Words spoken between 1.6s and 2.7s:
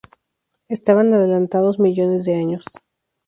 millones de años.